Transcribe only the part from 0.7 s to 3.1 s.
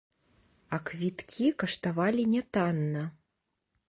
А квіткі каштавалі нятанна.